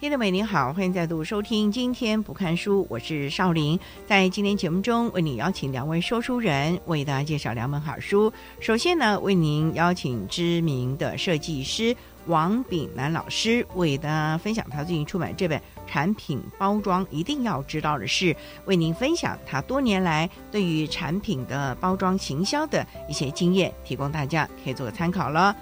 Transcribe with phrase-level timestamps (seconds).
[0.00, 3.78] 听众们您好，欢迎再度收听今天不看书，我是少林。
[4.06, 8.32] 在今天节目中，为你邀请两位说书人为大家介绍两本好书。
[8.60, 25.54] 首先呢，为您邀请知名的设计师王炳南老师为大家分享他最近出版这本产品包装一定要知道的事，为您分享他多年来对于产品的包装行销的一些经验，提供大家可以做个参考了。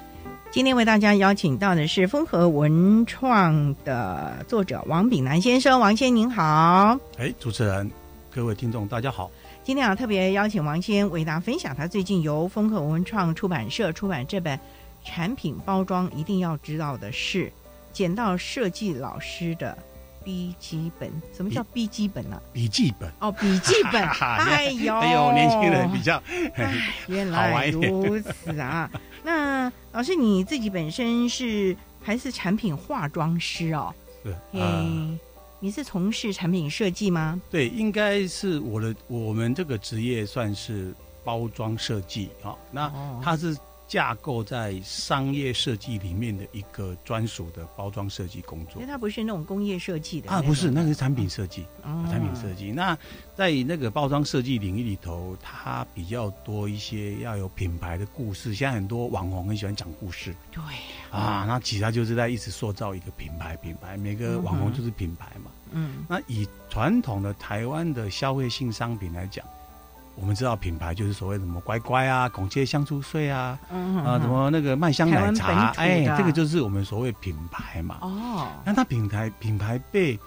[0.51, 6.99] 今天为大家邀请到的是风和文创的作者王炳南先生，王先您好。
[7.19, 7.89] 哎，主持人，
[8.31, 9.31] 各位听众，大家好。
[9.63, 14.59] 今天啊，特别邀请王先为大家分享他最近由风和文创出版社出版这本
[15.05, 17.53] 产品包装一定要知道的事，
[17.93, 19.77] 捡到设计老师的。
[20.29, 22.39] 笔记本，什么叫笔记本啊？
[22.53, 24.03] 笔记本哦，笔记本。
[24.21, 26.23] 哎呦， 哎呦，年轻人比较
[27.09, 28.91] 原来如此啊！
[29.25, 33.95] 那老师你自己本身是还是产品化妆师哦？
[34.23, 35.19] 是，嗯，
[35.61, 37.41] 你是从事产品设计吗？
[37.49, 42.55] 对，应该是我的，我们这个职业算是包装设计啊。
[42.71, 42.93] 那
[43.23, 43.57] 他是。
[43.89, 52.71] 架构在商业设计里面的一个专属的包装设计工作，因为它不是那种工业设计的啊，不是，那个是产品设计，产品设计。
[52.71, 52.97] 那
[53.35, 58.55] 在那个包装设计领域里头，它比较多一些要有品牌的故事。
[58.55, 60.63] 现在很多网红很喜欢讲故事，对
[61.11, 65.51] 啊，那其他就是在一直塑造一个品牌，品牌每个网红就是品牌嘛。
[65.71, 69.43] 嗯，那以传统的台湾的消费性商品来讲。
[70.21, 77.99] 我们知道品牌就是所谓什么乖乖啊、孔雀香酥碎啊，啊，什么那个麦香奶茶，哎，这个就是我们所谓品牌嘛。
[78.03, 80.19] 哦，那它品牌品牌被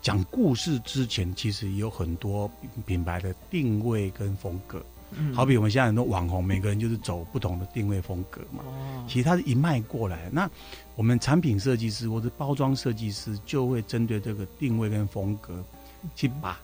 [0.00, 2.50] 讲故事之前，其实有很多
[2.86, 4.82] 品牌的定位跟风格。
[5.10, 8.62] 嗯，好比我们现在很多网红，每个人就是走不同的定位风格嘛。
[8.66, 10.28] 哦，其实它是一脉过来。
[10.32, 10.48] 那
[10.96, 15.62] 我们产品设计师或者包装设计师就会针对这个定位跟风格，
[16.14, 16.58] 去把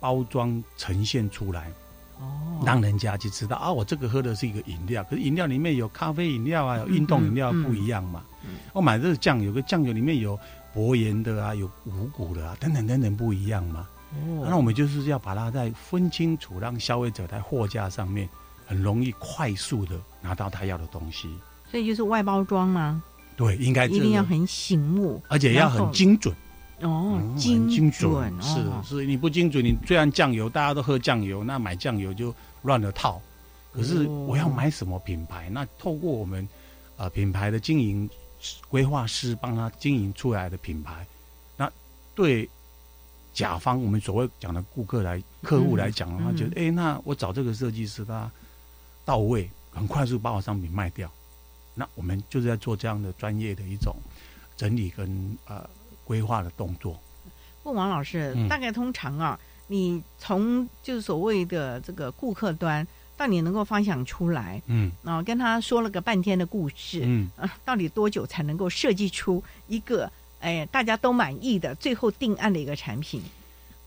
[0.00, 1.70] 包装呈现出来。
[2.64, 8.22] 让人家去知道啊，我这个喝的是一个饮料，可是饮料里面有咖啡饮料啊，有运动饮料不一样嘛。
[8.72, 10.38] 我买这个酱油，个酱油里面有
[10.72, 13.88] 薄盐的啊，有五谷的啊，等等等等不一样嘛。
[14.12, 18.28] 哦，那我们就是要把它再分清楚，让消费者在货架上面
[18.66, 21.28] 很容易快速的拿到他要的东西。
[21.70, 23.02] 所以就是外包装吗？
[23.36, 26.34] 对，应该一定要很醒目，而且要很精准。
[26.82, 33.22] 哦，精精准是是，你不精准，你虽然酱油大家都喝酱油，那买酱油就乱了套。
[33.72, 35.48] 可是我要买什么品牌？
[35.48, 36.46] 那透过我们
[36.96, 38.10] 呃品牌的经营
[38.68, 41.06] 规划师帮他经营出来的品牌，
[41.56, 41.70] 那
[42.14, 42.48] 对
[43.32, 48.30] 甲方我们所谓讲的顾客来客户来讲的话，觉得哎，那我找这个设计师他
[49.04, 51.10] 到位，很快速把我商品卖掉。
[51.74, 53.94] 那我们就是在做这样的专业的一种
[54.56, 55.64] 整理跟呃。
[56.12, 57.00] 规划的动作。
[57.62, 62.86] 问王老师，大概通常啊，你从就是所谓的这个顾客端，
[63.16, 67.30] 到你能够方想出来，嗯，然后跟他说了个半天的故事，嗯，
[67.64, 73.22] 到底多久才能够设计出一个哎大家都满意的最后定案的一个产品？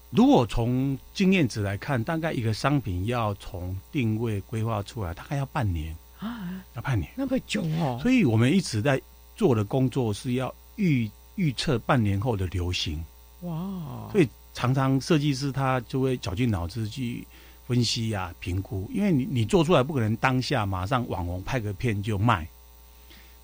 [0.09, 7.99] 如果从经验值来看，大概一个商品要从定位规划出来，大概要半年啊，要半年那么久哦。
[8.01, 8.99] 所以我们一直在
[9.35, 11.07] 做的工作是要预。
[11.35, 13.03] 预测半年后的流行，
[13.41, 14.09] 哇！
[14.11, 17.25] 所以常常设计师他就会绞尽脑汁去
[17.67, 22.47] 分析呀、评估，因为你你做出来不可能当下马上网红拍个片就卖，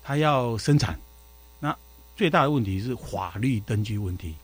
[0.02, 0.98] 他要生产。
[1.60, 1.76] 那
[2.16, 4.34] 最大的问题是法律登记问题，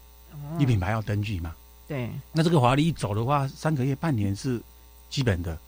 [0.59, 1.55] 你品牌要登记嘛？
[1.87, 2.11] 对。
[2.33, 4.61] 那这个法律一走的话，三个月、半年是
[5.09, 5.59] 基本的，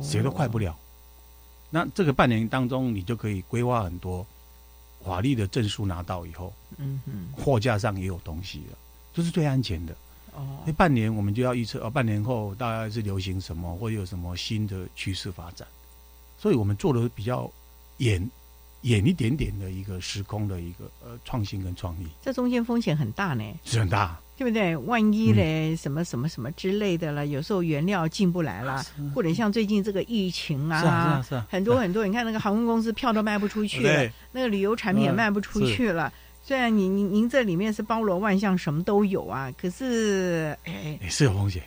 [0.00, 0.76] 谁都快不了。
[1.68, 4.26] 那这个半年当中，你就可以规划很多。
[5.06, 8.76] 法律的证书拿到以后，嗯嗯，货架上也有东西了，
[9.14, 9.94] 这是最安全的。
[10.34, 15.66] 哦，那半年我们就要预测，哦，半年后大概是流行什么，或有什么新的趋势发展，
[16.36, 17.48] 所以我们做的比较
[17.98, 18.28] 远
[18.82, 22.06] 远一点点的一个时空的一个呃创新跟创意。
[22.22, 24.20] 这中间风险很大呢，是很大。
[24.38, 24.76] 对不对？
[24.76, 28.84] 万一嘞，什么什么什么之类的了，有时候原料进不来了，
[29.14, 33.80] 或者像最近这个疫情啊，是啊是啊，很多很多，你看那个航空公司票都卖不出去，
[34.32, 36.12] 那个旅游产品也卖不出去了。
[36.44, 41.62] 虽然您您您这里面是包罗万象，什么都有啊，可是哎，是有风险，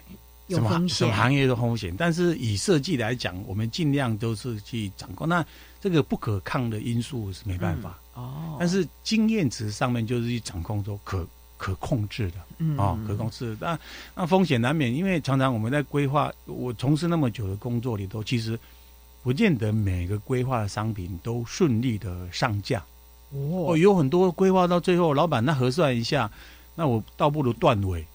[0.45, 1.91] 有风险，什么行业的风险。
[1.97, 5.27] 但是以设计来讲，我们尽量都是去掌控。
[5.27, 5.43] 那
[5.81, 7.97] 这个不可抗的因素是没办法。
[8.13, 11.27] 哦，但是经验值上面就是去掌控说可。
[11.59, 13.77] 可控制的，嗯，哦，可控制，那
[14.15, 18.57] 那风险难免，因为常常我们在规划，我从事那么久的工作里头，其实
[19.21, 22.81] 不见得每个规划的商品都顺利的上架，
[23.31, 26.31] 哦，有很多规划到最后，老板那核算一下，
[26.75, 28.07] 那我倒不如断尾，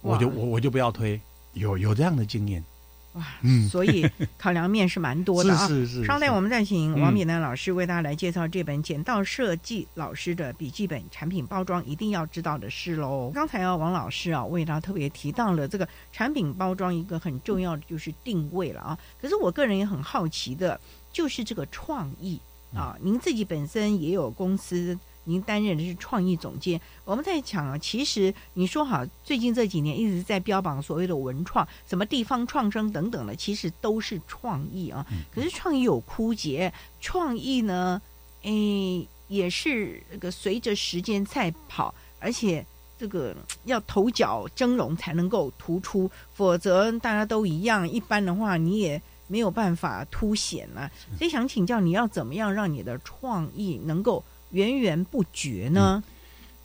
[0.00, 1.20] 我就我我就不要推，
[1.52, 2.64] 有有这样的经验。
[3.12, 5.68] 哇，嗯，所以考量面是蛮多的啊。
[5.68, 6.04] 是 是是。
[6.06, 13.30] 稍待，我们再请王炳南老师为大家来介绍这本《剪道设计老师的笔记本产品包装一定要知道的事》喽。
[13.34, 18.98] 刚才啊，王老师啊为大家特别提到了这个产品包装一个很重要的就是定位了啊。
[19.20, 20.80] 可是我个人也很好奇的，
[21.12, 22.40] 就是这个创意
[22.74, 24.98] 啊，您自己本身也有公司。
[25.24, 35.06] 您担任的是创意总监，我们在讲啊，其实你说好，最近这几年一直在标榜所谓的文创，什么地方创生等等的，其实都是创意啊。
[35.32, 38.02] 可是创意有枯竭，创意呢，
[38.42, 42.66] 诶，也是那个随着时间在跑，而且
[42.98, 50.90] 这个要头角峥嵘才能够突出，否则大家都一样，一般的话你也没有办法凸显了。
[51.16, 54.24] 所以想请教你要怎么样让你的创意能够。
[54.52, 56.02] 源源不绝呢？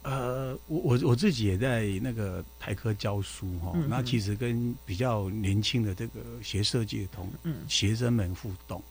[0.04, 7.30] 呃，我我我自己也在那个台科教书哈，那其实跟比较年轻的这个学设计的同
[7.68, 8.82] 学生们互动，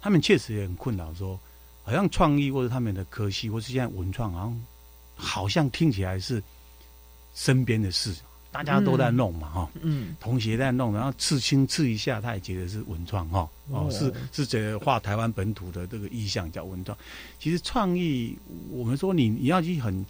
[0.00, 1.40] 他们确实也很困扰，说
[1.82, 4.66] 好像创意或者他们的科系或是现在文创，好像
[5.16, 6.40] 好像听起来是
[7.34, 8.14] 身边的事。
[8.54, 16.96] 大家都在弄嘛，哈，嗯，同学在弄，然后刺青刺一下，他也觉得是文创，哈，哦，是是觉得画台湾本土的这个意象叫文创。
[17.40, 18.38] 其实创意，
[18.70, 20.06] 我们说你你要去很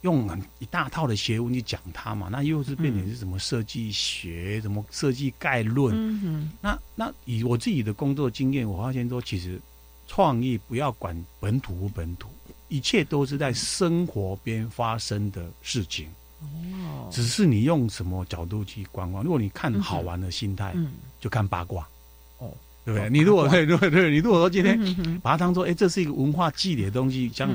[0.00, 5.94] 用很一大套的学问去讲它嘛，那又是变成是什么设计学，什么设计概论。
[5.96, 9.60] 嗯哼，那那以我自己的工作经验，我发现说，其实
[10.08, 12.28] 创意不要管本土不本土，
[12.66, 16.08] 一切都是在生活边发生的事情。
[16.40, 19.22] 哦，只是你用什么角度去观望？
[19.22, 20.74] 如果你看好玩的心态，
[21.20, 21.86] 就看八卦，
[22.38, 22.50] 哦，
[22.84, 23.10] 对不对？
[23.10, 24.78] 你如果对对对，你如果说今天
[25.20, 27.50] 把它当做哎，这是一个文化祭礼的东西，像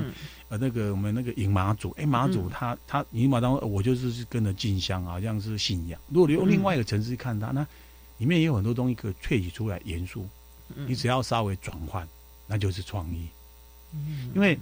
[0.48, 6.00] 呃那个我们那个饮马祖，哎马祖他他你马当我就是跟着进香，好像是信仰。
[6.08, 7.66] 如果你用另外一个层次看它，那
[8.18, 10.28] 里面也有很多东西可以萃取出来元素，
[10.86, 12.06] 你只要稍微转换，
[12.46, 13.26] 那就是创意。
[13.92, 14.56] 嗯，因为。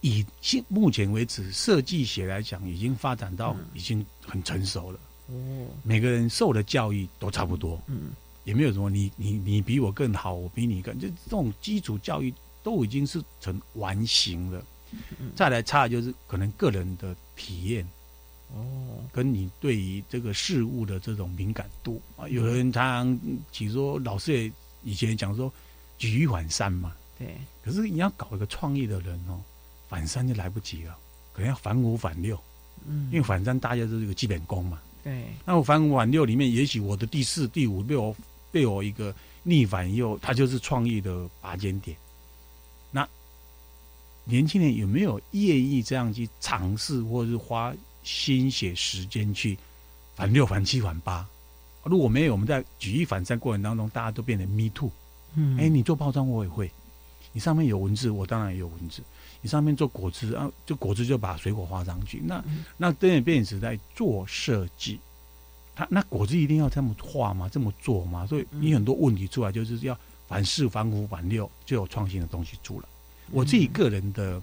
[0.00, 5.00] 以现目前为止，设计学来讲，已经发展到已经很成熟了。
[5.26, 7.80] 哦，每个人受的教育都差不多。
[7.86, 8.12] 嗯，
[8.44, 14.64] 也没有什么你你你比我更好，我比你更，就这种基础教育都已经是成完形了。
[15.18, 17.86] 嗯，再来差就是可能个人的体验。
[18.54, 23.20] 哦，跟你对于这个事物的这种敏感度啊，有人常常
[23.52, 24.52] 其实说老师也
[24.84, 25.52] 以前讲说
[25.98, 26.94] 举一反三嘛。
[27.18, 27.36] 对。
[27.62, 29.38] 可是你要搞一个创意的人哦。
[29.88, 30.96] 反三就来不及了，
[31.32, 32.38] 可能要反五反六，
[32.86, 35.24] 嗯，因为反三大家都是一个基本功嘛，对。
[35.44, 38.14] 那我反五反六里面，也许我的第四、第五被我
[38.52, 41.96] 被我一个逆反以后，它就是创意的拔尖点。
[42.90, 43.08] 那
[44.24, 49.58] 年轻人有没有愿意这样去尝试，或者是花心血时间去
[50.14, 51.26] 反六、反七、反八？
[51.84, 54.90] 如果没有，我们在举一反三过程当中，大家都变成 me too。
[55.34, 56.70] 嗯，哎，你做包装我也会，
[57.32, 59.02] 你上面有文字，我当然也有文字。
[59.40, 62.20] 你上面做果汁啊，就果汁就把水果画上去。
[62.24, 62.44] 那
[62.76, 64.98] 那灯也变是在做设计，
[65.76, 67.48] 他那果汁一定要这么画吗？
[67.48, 68.26] 这么做吗？
[68.26, 69.96] 所以你很多问题出来，就是要
[70.26, 72.86] 反四、反五、反六，就有创新的东西出来。
[73.30, 74.42] 我自己个人的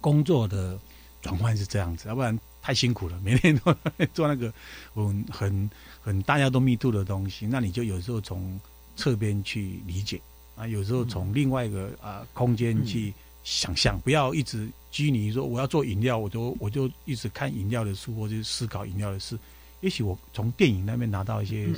[0.00, 0.78] 工作的
[1.20, 3.76] 转换是这样子，要不然太辛苦了，每天都
[4.14, 4.50] 做那个
[4.94, 7.46] 嗯很很大家都密度的东西。
[7.46, 8.58] 那你就有时候从
[8.96, 10.18] 侧边去理解
[10.56, 13.12] 啊，有时候从另外一个啊空间去。
[13.46, 19.38] 想象不要一直拘泥说我要做饮料，我就我就一直看饮料的书，或者思考饮料的事。
[19.82, 21.68] 也许我从电影那边拿到一些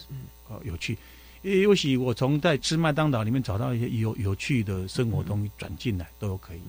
[0.48, 0.96] 呃有趣，
[1.42, 6.60] 也许我从在吃麦当劳里面找到一些有有趣的生活东西转进来都可以，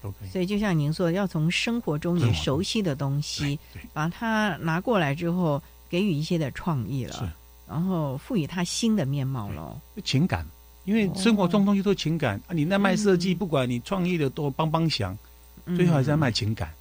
[0.00, 0.28] 都可以。
[0.30, 3.58] 所以就像您说，要从生活中你熟悉的东西，
[3.92, 7.30] 把它拿过来之后，给予一些的创意了，
[7.68, 10.46] 然后赋予它新的面貌了，情感。
[10.86, 15.18] 因为生活中东西都情感啊，你那卖设计，不管你创意的多帮帮响，
[15.76, 16.72] 最后还是要卖情感。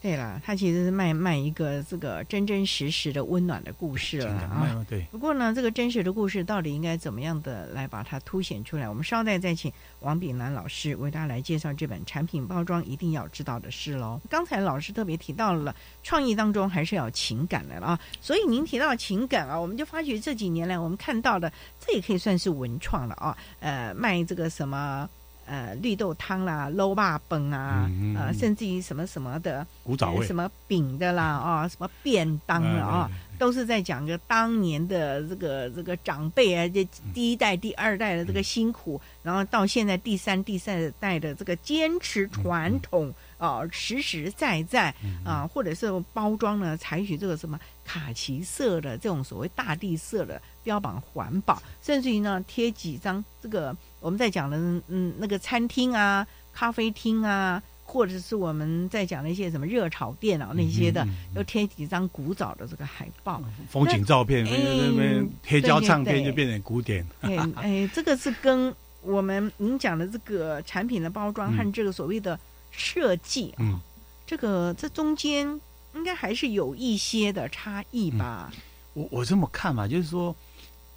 [0.00, 4.86] 对了，他其实是卖卖一个这个真真实实的温暖的故事了啊。
[4.88, 5.02] 对。
[5.10, 8.88] 不过呢，这个真实的故事到底应该怎么样的来把它凸显出来？
[8.88, 14.18] 我们稍待再请王炳南老师为大家来介绍这本产品包装一定要知道的事喽。
[14.30, 23.36] 刚才老师特别提到了创意当中还是要情感的啊，所以您提到情感啊，我们就发觉这几年来我们看到的，这也可以算是文创了啊。
[23.60, 25.06] 呃，卖这个什么？
[25.50, 30.24] 呃绿豆汤啦、捞霸本啊，呃，甚至于什么什么的古早味。
[30.24, 43.12] 什么饼的啦啊，什么便当了啊，都是在讲个当年的这个这个长辈啊，这第一代、第二代的这个辛苦，然后到现在第三、第三代的这个坚持传统。
[43.40, 54.56] 啊，实实在在啊，或者是包装呢，采取这个什么卡其色的这种所谓大地色的标榜环保，甚至于呢贴几张这个我们在讲的
[54.88, 67.06] 嗯那个餐厅啊、咖啡厅啊，或者是我们在讲的一些什么热炒店啊那些的，要贴几张古早的这个海报、风景照片，那边黑胶唱片就变成古典。
[67.22, 72.38] 哎哎，这个是跟我们您讲的这个产品的包装和这个所谓的。
[72.72, 73.80] 设计啊，
[74.24, 75.60] 这个这中间
[75.92, 78.52] 应该还是有一些的差异吧。
[78.94, 80.34] 我我这么看嘛，就是说，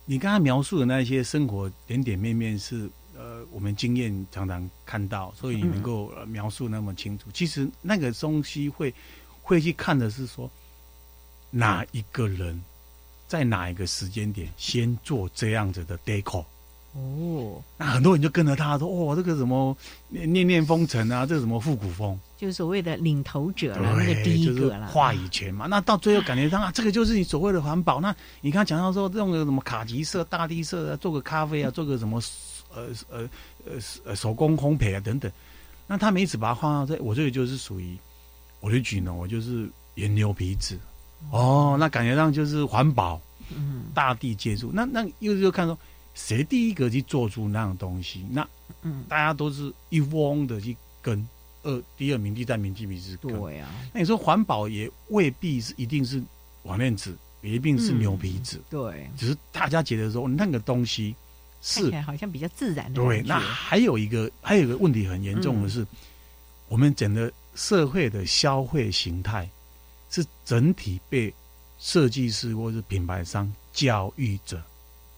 [0.05, 7.29] 你刚才描述的那些生活点点面面是呃，我们经验常常看到，所以你能够描述那么清楚。
[7.33, 8.93] 其实那个东西会
[9.41, 10.49] 会去看的是说，
[11.49, 12.61] 哪一个人
[13.27, 16.43] 在哪一个时间点先做这样子的 deco。
[16.95, 19.75] 哦，那很多人就跟着他说：“哦，这个什么
[20.09, 24.85] 念念风尘啊，这个什么复古风，就是所谓的领头者了，那个第一个了。
[24.85, 27.99] 话语权嘛，那到最后感觉上啊，这个就是你所谓的环保。
[27.99, 32.21] 那你刚讲到说，用个什么卡其色、大地色啊，做个咖啡啊，做个什么
[32.75, 33.27] 呃呃
[34.05, 35.31] 呃手工烘焙啊等等。
[35.87, 37.97] 那他们一直把它放到这，我这个就是属于
[38.59, 40.77] 我的举呢，我就是原牛皮纸。
[41.31, 43.19] 哦，那感觉上就是环保，
[43.49, 44.69] 嗯，大地接触。
[44.71, 45.75] 那那又又看说。
[46.13, 48.25] 谁第一个去做出那样东西？
[48.29, 48.47] 那
[48.83, 51.27] 嗯，大家都是一翁的去跟
[51.63, 53.39] 二第二名、第三名、第四是跟。
[53.39, 53.69] 对啊。
[53.93, 56.21] 那你说环保也未必是一定是
[56.63, 58.61] 网链纸，也一定是牛皮纸。
[58.69, 59.09] 对。
[59.17, 61.15] 只是大家觉得说那个东西
[61.61, 62.93] 是好像比较自然。
[62.93, 63.21] 对。
[63.23, 65.85] 那还有一个还有一个问题很严重的是，
[66.67, 69.49] 我们整个社会的消费形态
[70.09, 71.33] 是整体被
[71.79, 74.61] 设计师或是品牌商教育者。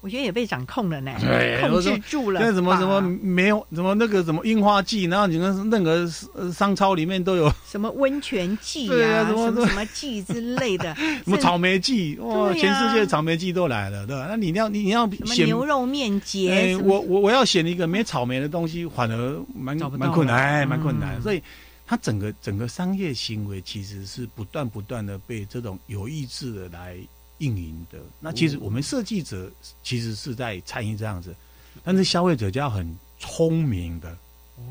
[0.05, 1.11] 我觉得也被掌控了呢，
[1.59, 2.39] 控制住了。
[2.39, 10.93] 那什么什么没有什么那个什么樱花季，然后你看任何商超里面都有什么温泉季啊，什么什么季之类的，
[11.25, 14.27] 什么草莓季哇，全世界草莓季都来了，对吧？
[14.29, 21.19] 那你要你你要选牛肉面节，我我我要选一个没草莓的东西，反而蛮蛮困难，蛮困难。
[21.19, 21.41] 所以
[21.87, 26.95] 它整个整个商业行为其实是不断不断的被这种有意志的来。
[27.39, 27.99] 运营的。
[28.19, 29.51] 那其实我们设计者
[29.83, 31.35] 其实是在参与这样子，
[31.83, 34.17] 但是消费者就要很聪明的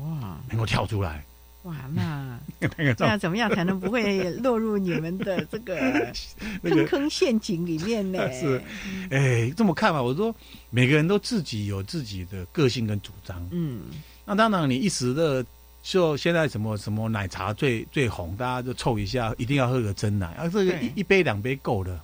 [0.01, 1.23] 哇，能够跳出来。
[1.63, 2.39] 哇，那
[2.99, 6.13] 那怎么样才能不会落入你们的这个
[6.61, 8.19] 坑坑陷阱里面呢？
[8.31, 8.61] 是，
[9.09, 10.33] 哎，这么看吧，我说
[10.69, 13.81] 每个人都自己有自己的个性跟主张，嗯，
[14.25, 15.43] 那当然你一时的
[15.81, 21.99] 就现在什么什么奶茶最最红，大家就凑一下，一定要喝个真奶，啊，这个一一杯两杯够了。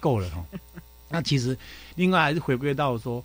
[0.00, 0.44] 够了哈，
[1.08, 1.56] 那其实
[1.94, 3.24] 另外还是回归到说，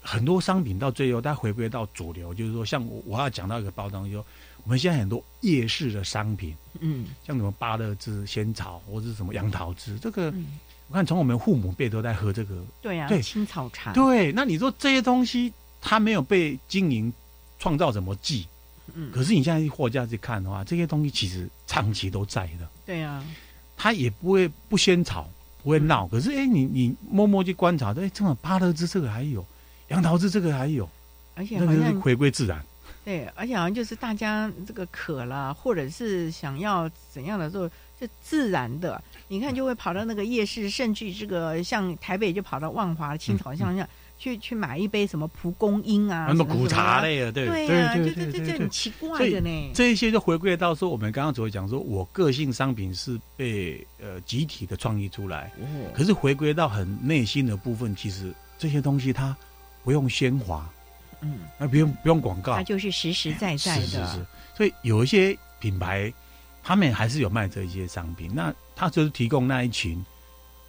[0.00, 4.18] 很多商品到最后，它回归到主流，就是说，像我我要讲到一个包装，就
[4.64, 10.32] 我们现在很多夜市的商品，嗯，像什么芭乐汁、仙草或者什么杨桃汁，这个
[10.88, 17.12] 我看从我们父母辈都在喝这个，对啊，对青草茶，对，那你说这些东西它没有被经营
[17.58, 18.46] 创造什么剂，
[18.94, 23.24] 嗯，可是你现在货架去看的话，这些东西其实长期都在的，对啊，
[23.76, 25.28] 它也不会不仙草。
[25.62, 29.44] 不会闹，可是哎，你你默默去观察，哎，这么芭乐枝这个还有，
[29.88, 30.88] 杨桃汁这个还有，
[31.34, 32.62] 而且好像回归自然。
[33.04, 37.68] 对，而且好像就是大家这个渴了，或者是想要怎样的时候，
[38.00, 43.88] 就自然的，你看就会跑到那个夜市，甚至这个像台北就跑到万华青草巷巷。
[44.22, 49.70] 去去买一杯什么蒲公英啊，什么古茶类的，对对对对对，这很奇怪的呢。
[49.74, 55.52] 这一些就回归到说，我们刚刚只会讲说，我个性商品是被呃集体的创意出来，
[55.92, 59.36] 可是回归到很内心的部分，其实这些东西它
[59.82, 60.70] 不用喧哗，
[61.20, 63.86] 嗯，那不用不用广告，它就是实实在在的。
[63.86, 64.26] 是是是。
[64.56, 66.12] 所以有一些品牌，
[66.62, 70.00] 他们还是有卖这一些商品，那他就是提供那一群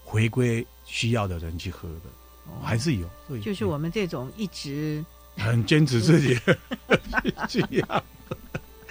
[0.04, 2.10] 回归需要的人去喝的。
[2.62, 3.08] 还是有，
[3.42, 5.04] 就是我们这种一直
[5.38, 6.40] 很坚持自己
[7.50, 8.04] 这样，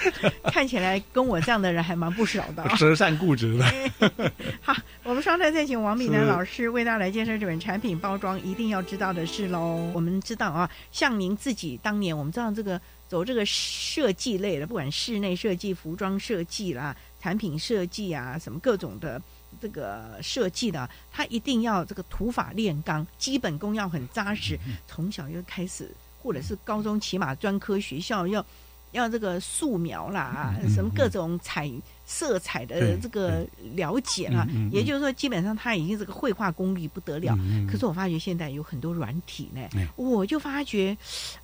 [0.50, 3.64] 看起来跟我这样的人还蛮不少的，折善固执的。
[4.60, 9.90] 好，我们双台再请王敏南老师为大家来介绍这本产品包装一定要知道的事喽。
[9.94, 19.22] 我们知道啊，像您自己当年，我们知道这个走这个设计类的，不管室内设计、服装设计啦、产品设计啊，什么各种的。
[19.62, 24.58] 这个设计的，他一定要这个土法炼钢，基本功要很扎实。
[24.88, 25.88] 从小就开始
[26.20, 28.44] 或者是高中起码专科学校要
[28.90, 31.70] 要这个素描啦，什么各种彩
[32.04, 34.46] 色彩的这个了解啦。
[34.70, 37.34] 也就是说，基本上他已经这个绘画功力不得了。
[37.70, 39.60] 可是我发觉现在有很多软体呢，
[39.96, 40.94] 我就发觉，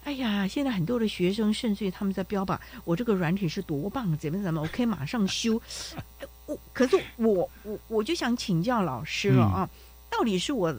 [0.05, 5.59] 哎呀，现在很多的学生甚至于他们在标榜我这个软体是多棒，怎么怎么，我可以马上修。
[6.49, 9.71] 我可是我我我就想请教老师了啊，
[10.11, 10.75] 到底是我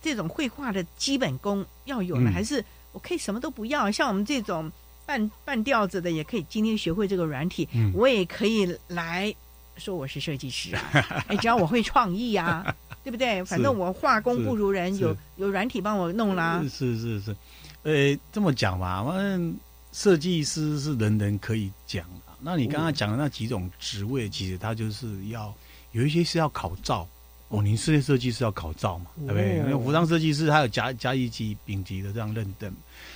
[0.00, 3.90] 这种绘画的基本功要有呢，还是我可以什么都不要？
[3.90, 4.70] 像我们这种。
[5.06, 9.34] 半半吊子的也可以，今天学会这个软体，我也可以来
[9.76, 10.80] 说我是设计师啊！
[11.28, 13.44] 哎，只要我会创意啊，对不对？
[13.44, 16.64] 反正我画工不如人，有有软体帮我弄啦。
[16.70, 17.36] 是是是，
[17.82, 19.54] 呃，这么讲吧，反正
[19.92, 22.32] 设计师是人人可以讲的。
[22.44, 25.52] 那你刚刚讲的那几种职位，其实它就是要
[25.92, 27.08] 有一些是要考照
[27.48, 27.62] 哦。
[27.62, 29.72] 您室内设计师要考照嘛，对不对？
[29.78, 32.70] 服装设计师还有甲甲乙级丙级的这样认证。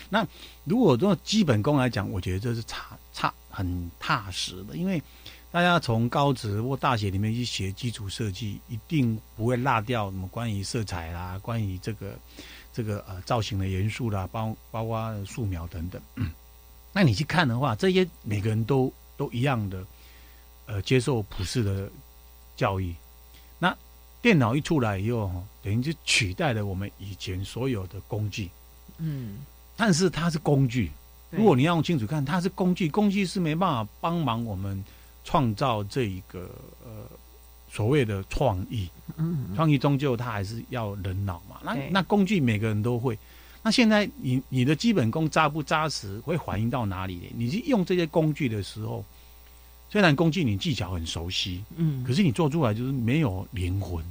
[0.08, 0.26] 那
[0.64, 5.02] 如果做基本功来讲，我觉得这是差差很踏实的，因为
[5.50, 12.18] 大家从高职或大学里面去学基础设计，一定不会落掉什么关于色彩啦、关于这个
[12.72, 16.00] 这个呃造型的元素啦，包包括素描等等。
[16.92, 19.84] 那你去看的话，这些每个人都都一样的，
[20.64, 21.90] 呃，接受普世的
[22.56, 22.94] 教育。
[23.58, 23.76] 那
[24.22, 28.48] 电脑一出来以后，等于就取代了我们以前所有的工具。
[28.96, 29.40] 嗯。
[29.76, 30.90] 但是它是工具，
[31.30, 34.82] 如果你要清楚看，它是工具，工具是没办法帮忙我们
[35.24, 36.50] 创造这一个
[36.84, 36.90] 呃
[37.70, 38.88] 所谓的创意。
[39.16, 41.60] 嗯，创意终究它还是要人脑嘛。
[41.62, 43.18] 那那工具每个人都会。
[43.68, 47.30] 那现在你你的基本功扎不扎实，会反映到哪里？
[47.36, 49.04] 你去用这些工具的时候，
[49.90, 54.02] 虽然工具你技巧很熟悉，嗯，可是你做出来就是没有灵魂。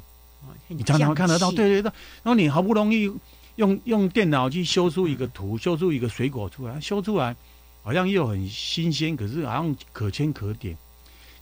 [0.68, 1.92] 你常常会看得到，对对对。
[2.22, 3.12] 然后你好不容易。
[3.56, 7.36] 用用电脑去修出一个图，修出一个水果出来，修出来
[7.82, 10.78] 好像又很新鲜，可是好像可圈可点，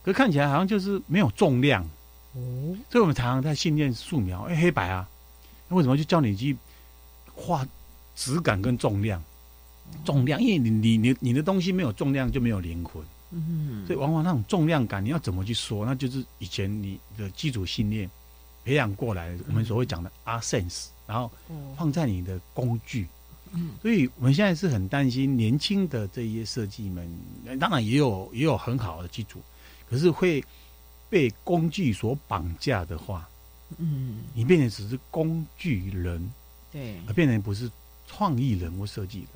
[0.01, 1.83] 可看起来好像就是没有重量。
[2.31, 5.05] 哦，所以我们常常在训练素描，哎，黑白啊，
[5.67, 6.55] 那为什么就叫你去
[7.33, 7.67] 画
[8.15, 9.21] 质感跟重量？
[10.03, 13.03] 重量，因为你你你你的东西没有重量就没有灵魂。
[13.31, 15.85] 嗯，所以往往那种重量感，你要怎么去说？
[15.85, 18.09] 那就是以前你的基础训练
[18.63, 20.87] 培养过来，我们所谓讲的 art sense。
[21.07, 21.31] 然后
[21.77, 23.05] 放在你的工具，
[23.51, 27.07] 嗯，所以我们现在是很担心年轻的这些设计们，
[27.59, 29.39] 当然也有也有很好的基础，
[29.87, 30.43] 可是会
[31.11, 33.29] 被工具所绑架的话，
[33.77, 36.27] 嗯，你变成只是工具人，
[36.71, 37.69] 对，而变成不是
[38.07, 39.27] 创意人或设计人。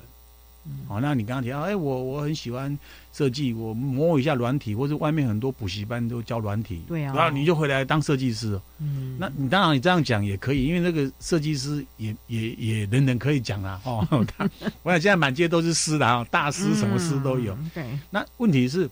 [0.86, 2.78] 好，那你刚刚提到，哎，我我很喜欢
[3.14, 8.60] 设计，我摸一下软体，或者外面很多补习班都教软体，对啊，然后你就回来当设计师。
[8.78, 13.80] 嗯，那你当然你这样讲也可以，因为那个设计师也也也人人可以讲啊。
[13.84, 14.06] 哦，
[14.84, 17.56] 我想现在满街都是师的啊，大师什么师都有。
[17.74, 18.88] 对，那问题是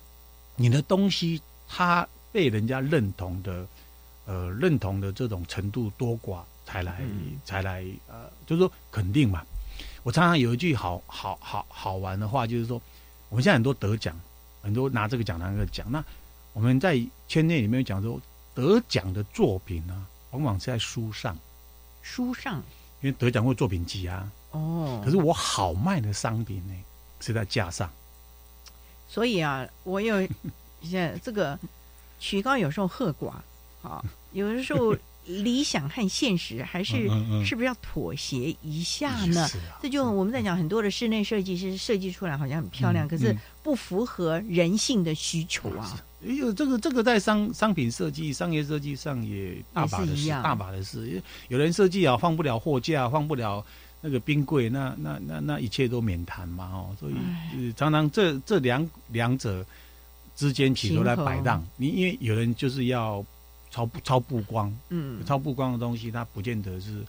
[0.57, 3.67] 你的东西他被人家认同的，
[4.25, 7.03] 呃，认同的这种程度多寡才来
[7.45, 9.43] 才来呃，就是说肯定嘛。
[10.09, 12.81] 我常常有一句好好好好玩的话，就是说，
[13.29, 14.18] 我们现在很多得奖，
[14.62, 15.87] 很多拿这个奖那个奖。
[15.90, 16.03] 那
[16.55, 18.18] 我们在圈内里面讲说，
[18.55, 21.37] 得奖的作品呢，往往是在书上，
[22.01, 22.62] 书上，
[23.03, 24.33] 因为得奖过作品集啊。
[24.53, 25.03] 哦。
[25.05, 26.75] 可是我好卖的商品呢，
[27.21, 27.90] 是在架上。
[29.07, 30.27] 所以啊，我有
[30.81, 31.59] 现在这个
[32.18, 33.35] 曲高有时候喝寡，
[33.87, 34.97] 啊，有的时候。
[35.29, 37.07] 理想和现实还是
[37.45, 39.47] 是不是要妥协一下呢？
[39.83, 46.03] 这就我们在讲很多的室内设计师设计出来好像很漂亮，可是不符合人性的需求啊。
[46.27, 51.23] 哎呦，这个这个在商商品设计、商业设计上也大把的事，大把的事。
[51.49, 53.62] 有人设计啊，放不了货架，放不了
[54.01, 56.97] 那个冰柜，那那那那一切都免谈嘛哦。
[56.99, 59.62] 所以常常这这两两者
[60.35, 63.23] 之间起头来摆荡，你因为有人就是要。
[63.71, 67.05] 超超不光，嗯，超不光的东西，它不见得是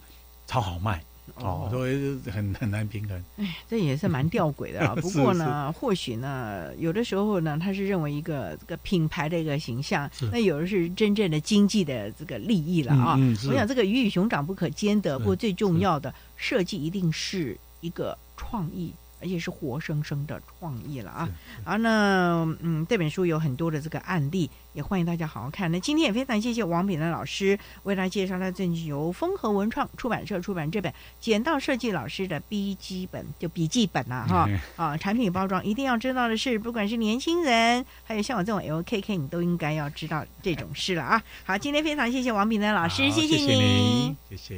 [0.47, 1.03] 超好卖
[1.35, 3.23] 哦，所以很很难平衡。
[3.37, 4.95] 哎，这也是蛮吊诡的啊。
[4.99, 13.17] 不过呢，或许呢，有的时候呢，他是认为一个这个品牌的一个形象，那有的是真正的经济的这个利益了啊。
[13.47, 18.93] 我想这个鱼与熊掌不可兼得，不过最重要的设计一定是一个创意。
[19.21, 21.29] 而且是活生生的创意了啊！
[21.65, 25.71] 然后呢嗯，这本书有很多的这个案例，也欢迎大家好好看。
[25.71, 34.97] 那今天也非常谢谢王炳南老师为大家介绍他最近由风和文创出版社出版这本《剪道设计老师的笔记本》，就笔记本呐哈啊！
[34.97, 41.21] 产品包装一定要知道的是，不管是年轻人，还有像我这种 LKK，你都应该要知道这种事了啊！
[41.43, 44.57] 好，今天非常谢谢王炳南老师，谢谢你，谢谢。